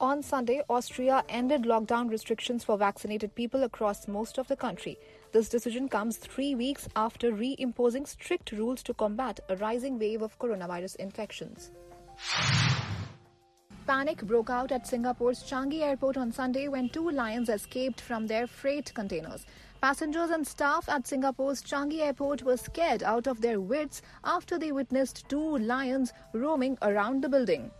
[0.00, 4.98] On Sunday, Austria ended lockdown restrictions for vaccinated people across most of the country.
[5.34, 10.38] This decision comes three weeks after reimposing strict rules to combat a rising wave of
[10.38, 11.72] coronavirus infections.
[13.84, 18.46] Panic broke out at Singapore's Changi airport on Sunday when two lions escaped from their
[18.46, 19.44] freight containers.
[19.80, 24.70] Passengers and staff at Singapore's Changi airport were scared out of their wits after they
[24.70, 27.72] witnessed two lions roaming around the building.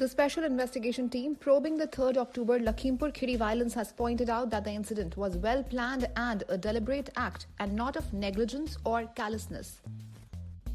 [0.00, 4.64] The Special Investigation Team probing the 3rd October Lakhimpur Kheri violence has pointed out that
[4.64, 9.82] the incident was well planned and a deliberate act and not of negligence or callousness.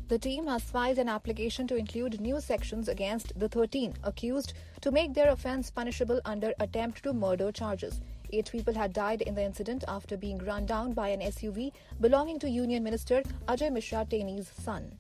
[0.10, 4.92] The team has filed an application to include new sections against the 13 accused to
[4.92, 8.02] make their offence punishable under attempt to murder charges.
[8.32, 12.38] Eight people had died in the incident after being run down by an SUV belonging
[12.38, 15.00] to Union Minister Ajay Mishra Teni's son.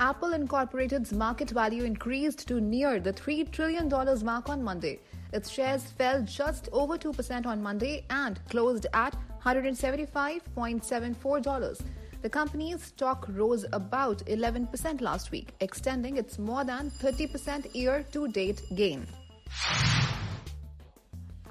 [0.00, 3.86] Apple Incorporated's market value increased to near the $3 trillion
[4.24, 4.98] mark on Monday.
[5.34, 11.80] Its shares fell just over 2% on Monday and closed at $175.74.
[12.22, 18.26] The company's stock rose about 11% last week, extending its more than 30% year to
[18.28, 19.06] date gain.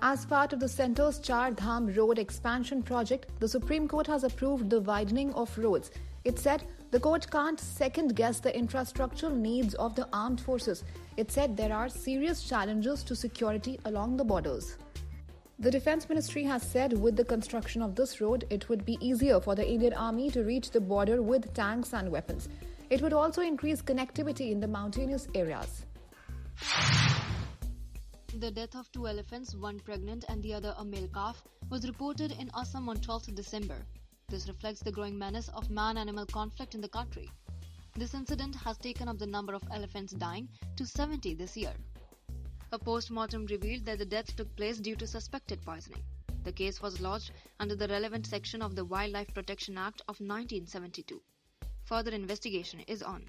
[0.02, 4.72] As part of the center's Char Dham Road expansion project, the Supreme Court has approved
[4.72, 5.92] the widening of roads.
[6.24, 10.84] It said the court can't second guess the infrastructural needs of the armed forces.
[11.18, 14.78] It said there are serious challenges to security along the borders.
[15.60, 19.40] The Defense Ministry has said with the construction of this road, it would be easier
[19.40, 22.50] for the Indian Army to reach the border with tanks and weapons.
[22.90, 25.86] It would also increase connectivity in the mountainous areas.
[28.36, 32.32] The death of two elephants, one pregnant and the other a male calf, was reported
[32.32, 33.86] in Assam on 12th December.
[34.30, 37.32] This reflects the growing menace of man animal conflict in the country.
[37.96, 41.74] This incident has taken up the number of elephants dying to 70 this year.
[42.72, 46.04] A post mortem revealed that the death took place due to suspected poisoning.
[46.44, 51.20] The case was lodged under the relevant section of the Wildlife Protection Act of 1972.
[51.86, 53.26] Further investigation is on.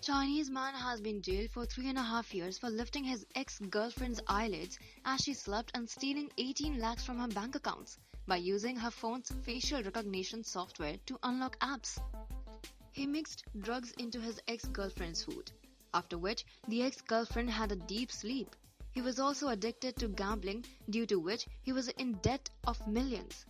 [0.00, 4.22] Chinese man has been jailed for three and a half years for lifting his ex-girlfriend's
[4.26, 8.90] eyelids as she slept and stealing 18 lakhs from her bank accounts by using her
[8.90, 11.98] phone's facial recognition software to unlock apps.
[12.92, 15.50] He mixed drugs into his ex-girlfriend's food,
[15.92, 18.54] after which the ex-girlfriend had a deep sleep.
[18.92, 23.44] He was also addicted to gambling, due to which he was in debt of millions.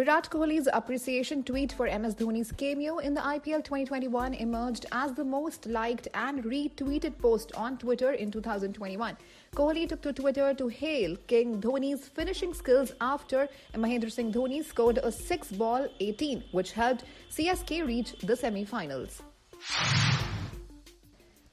[0.00, 5.22] Virat Kohli's appreciation tweet for MS Dhoni's cameo in the IPL 2021 emerged as the
[5.22, 9.14] most liked and retweeted post on Twitter in 2021.
[9.54, 14.96] Kohli took to Twitter to hail King Dhoni's finishing skills after Mahendra Singh Dhoni scored
[15.02, 19.20] a 6 ball 18, which helped CSK reach the semi finals.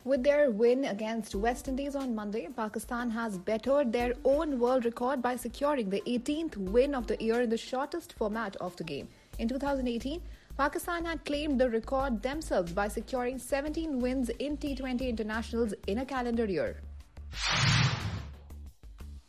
[0.08, 5.22] With their win against West Indies on Monday, Pakistan has bettered their own world record
[5.22, 9.10] by securing the 18th win of the year in the shortest format of the game.
[9.38, 10.22] In 2018,
[10.58, 16.06] Pakistan had claimed the record themselves by securing 17 wins in T20 internationals in a
[16.06, 16.78] calendar year.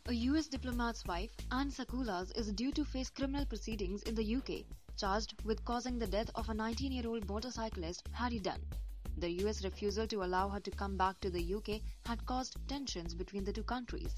[0.05, 4.63] A US diplomat's wife, Anne Sacoolas, is due to face criminal proceedings in the UK,
[4.97, 8.61] charged with causing the death of a 19 year old motorcyclist, Harry Dunn.
[9.19, 13.13] The US refusal to allow her to come back to the UK had caused tensions
[13.13, 14.13] between the two countries.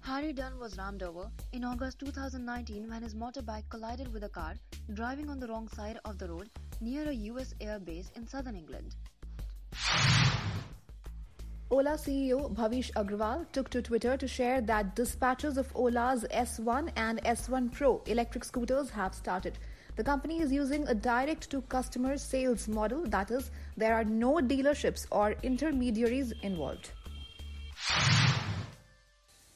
[0.00, 4.56] Harry Dunn was rammed over in August 2019 when his motorbike collided with a car
[4.94, 6.50] driving on the wrong side of the road
[6.80, 8.96] near a US air base in southern England.
[11.70, 17.22] Ola CEO Bhavish Aggarwal took to Twitter to share that dispatches of Ola's S1 and
[17.22, 19.58] S1 Pro electric scooters have started.
[19.96, 24.34] The company is using a direct to customer sales model, that is, there are no
[24.34, 26.90] dealerships or intermediaries involved.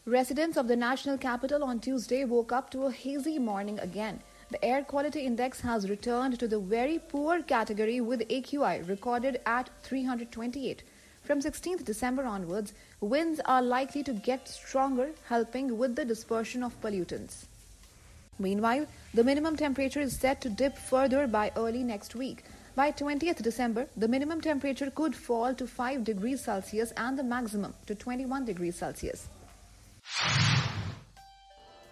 [0.07, 4.23] Residents of the national capital on Tuesday woke up to a hazy morning again.
[4.51, 9.69] The air quality index has returned to the very poor category with AQI recorded at
[9.83, 10.83] 328.
[11.23, 12.73] From 16th December onwards,
[13.03, 17.45] winds are likely to get stronger, helping with the dispersion of pollutants.
[18.41, 22.45] Meanwhile, the minimum temperature is set to dip further by early next week.
[22.75, 27.75] By 20th December, the minimum temperature could fall to 5 degrees Celsius and the maximum
[27.87, 29.29] to 21 degrees Celsius.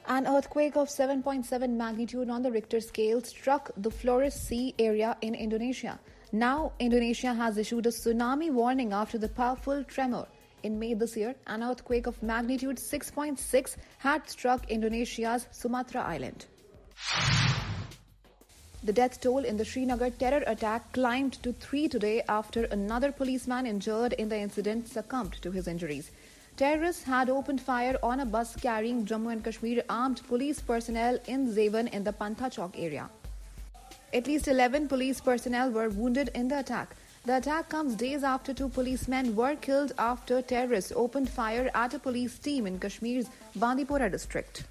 [0.07, 5.35] An earthquake of 7.7 magnitude on the Richter scale struck the Flores Sea area in
[5.35, 6.01] Indonesia.
[6.33, 10.27] Now, Indonesia has issued a tsunami warning after the powerful tremor.
[10.63, 16.47] In May this year, an earthquake of magnitude 6.6 had struck Indonesia's Sumatra island.
[18.83, 23.67] The death toll in the Srinagar terror attack climbed to three today after another policeman
[23.67, 26.11] injured in the incident succumbed to his injuries.
[26.57, 31.53] Terrorists had opened fire on a bus carrying Jammu and Kashmir armed police personnel in
[31.55, 33.09] Zevan in the Pantha Chowk area.
[34.13, 36.97] At least 11 police personnel were wounded in the attack.
[37.29, 41.99] The attack comes days after two policemen were killed after terrorists opened fire at a
[41.99, 43.29] police team in Kashmir's
[43.59, 44.65] Bandipora district.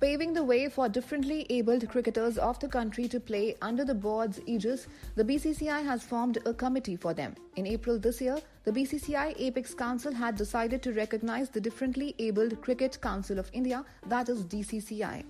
[0.00, 4.40] Paving the way for differently abled cricketers of the country to play under the board's
[4.46, 7.34] aegis, the BCCI has formed a committee for them.
[7.56, 12.62] In April this year, the BCCI Apex Council had decided to recognize the Differently Abled
[12.62, 15.22] Cricket Council of India, that is DCCI.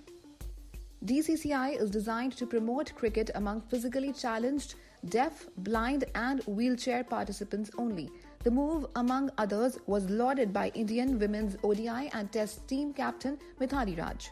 [1.03, 4.75] DCCI is designed to promote cricket among physically challenged,
[5.09, 8.07] deaf, blind, and wheelchair participants only.
[8.43, 13.97] The move, among others, was lauded by Indian women's ODI and Test team captain Mithali
[13.97, 14.29] Raj.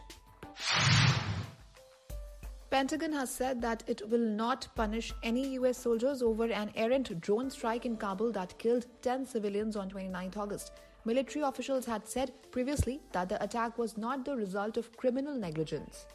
[2.70, 7.50] Pentagon has said that it will not punish any US soldiers over an errant drone
[7.50, 10.70] strike in Kabul that killed 10 civilians on 29 August.
[11.04, 16.06] Military officials had said previously that the attack was not the result of criminal negligence.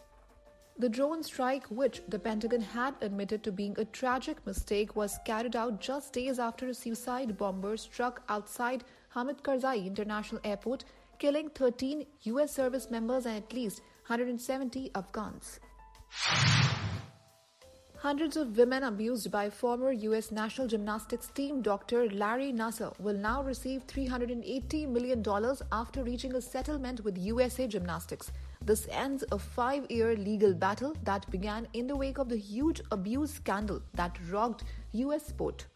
[0.77, 5.56] The drone strike, which the Pentagon had admitted to being a tragic mistake, was carried
[5.56, 10.83] out just days after a suicide bomber struck outside Hamid Karzai International Airport,
[11.18, 15.62] killing 13 US service members and at least 170 Afghans.
[18.00, 22.10] Hundreds of women abused by former US national gymnastics team Dr.
[22.10, 25.24] Larry Nassar will now receive $380 million
[25.72, 28.30] after reaching a settlement with USA Gymnastics.
[28.65, 32.81] This ends a five year legal battle that began in the wake of the huge
[32.91, 35.67] abuse scandal that rocked US sport.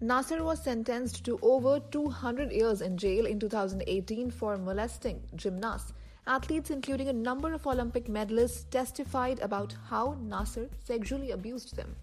[0.00, 5.92] Nassar was sentenced to over 200 years in jail in 2018 for molesting gymnasts.
[6.26, 11.94] Athletes, including a number of Olympic medalists, testified about how Nassar sexually abused them.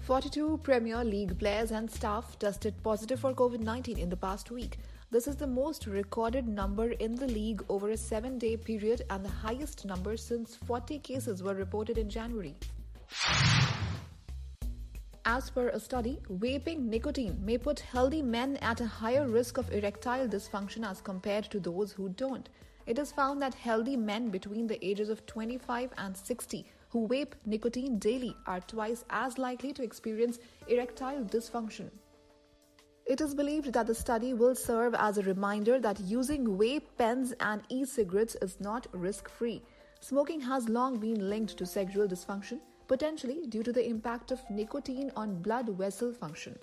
[0.00, 4.78] 42 Premier League players and staff tested positive for COVID 19 in the past week.
[5.12, 9.22] This is the most recorded number in the league over a seven day period and
[9.22, 12.54] the highest number since 40 cases were reported in January.
[15.26, 19.70] As per a study, vaping nicotine may put healthy men at a higher risk of
[19.70, 22.48] erectile dysfunction as compared to those who don't.
[22.86, 27.34] It is found that healthy men between the ages of 25 and 60 who vape
[27.44, 30.38] nicotine daily are twice as likely to experience
[30.68, 31.90] erectile dysfunction.
[33.04, 37.32] It is believed that the study will serve as a reminder that using vape pens
[37.40, 39.62] and e cigarettes is not risk free.
[40.00, 45.10] Smoking has long been linked to sexual dysfunction potentially due to the impact of nicotine
[45.16, 46.58] on blood vessel function.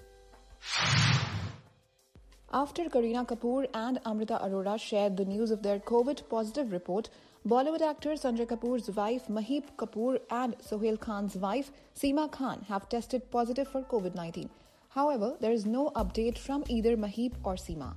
[2.51, 7.09] After Kareena Kapoor and Amrita Arora shared the news of their COVID positive report,
[7.47, 13.29] Bollywood actor Sanjay Kapoor's wife Maheep Kapoor and Sohail Khan's wife Seema Khan have tested
[13.29, 14.49] positive for COVID 19.
[14.89, 17.93] However, there is no update from either Maheep or Seema.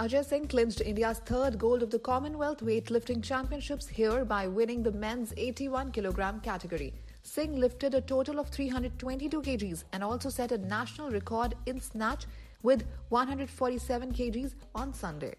[0.00, 4.90] Ajay Singh clinched India's third gold of the Commonwealth Weightlifting Championships here by winning the
[4.90, 6.92] men's 81 kg category.
[7.22, 12.26] Singh lifted a total of 322 kgs and also set a national record in snatch
[12.64, 15.36] with 147 kgs on Sunday.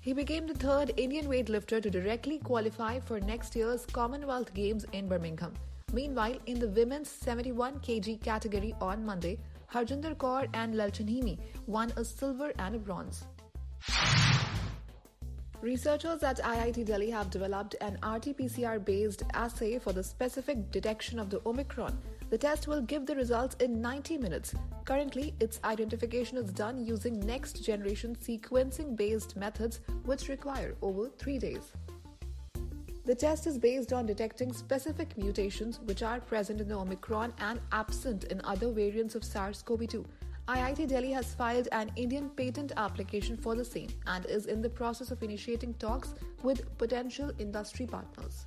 [0.00, 5.08] He became the third Indian weightlifter to directly qualify for next year's Commonwealth Games in
[5.08, 5.54] Birmingham.
[5.92, 9.38] Meanwhile, in the women's 71 kg category on Monday,
[9.72, 13.24] Harjinder Kaur and Lalchhanhimi won a silver and a bronze.
[15.62, 21.20] Researchers at IIT Delhi have developed an RT PCR based assay for the specific detection
[21.20, 21.96] of the Omicron.
[22.30, 24.54] The test will give the results in 90 minutes.
[24.84, 31.38] Currently, its identification is done using next generation sequencing based methods, which require over three
[31.38, 31.72] days.
[33.04, 37.58] The test is based on detecting specific mutations which are present in the Omicron and
[37.72, 40.04] absent in other variants of SARS CoV 2.
[40.46, 44.68] IIT Delhi has filed an Indian patent application for the same and is in the
[44.68, 48.46] process of initiating talks with potential industry partners.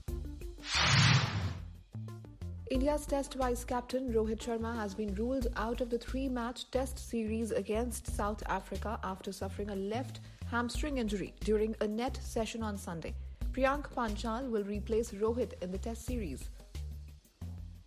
[2.72, 6.98] India's Test vice captain Rohit Sharma has been ruled out of the three match Test
[6.98, 12.78] series against South Africa after suffering a left hamstring injury during a net session on
[12.78, 13.14] Sunday.
[13.56, 16.50] Priyank Panchal will replace Rohit in the Test series.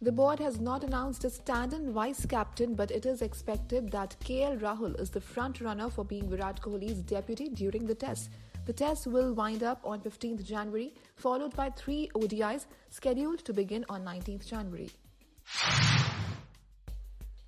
[0.00, 4.58] The board has not announced a stand-in vice captain, but it is expected that KL
[4.60, 8.30] Rahul is the front runner for being Virat Kohli's deputy during the test.
[8.64, 13.84] The test will wind up on 15th January, followed by three ODIs scheduled to begin
[13.90, 14.88] on 19th January.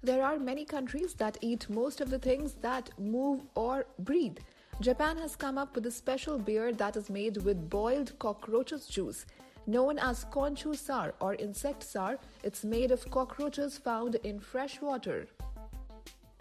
[0.03, 4.37] There are many countries that eat most of the things that move or breathe.
[4.81, 9.27] Japan has come up with a special beer that is made with boiled cockroaches juice.
[9.67, 15.27] Known as konchu sour or insect sour, it's made of cockroaches found in fresh water.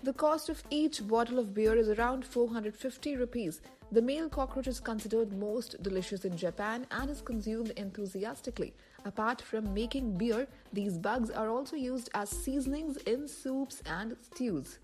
[0.03, 3.60] The cost of each bottle of beer is around 450 rupees.
[3.91, 8.74] The male cockroach is considered most delicious in Japan and is consumed enthusiastically.
[9.03, 14.79] Apart from making beer, these bugs are also used as seasonings in soups and stews.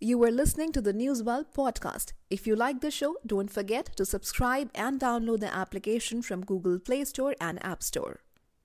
[0.00, 2.12] You were listening to the Newsbulb podcast.
[2.28, 6.80] If you like the show, don't forget to subscribe and download the application from Google
[6.80, 8.23] Play Store and App Store.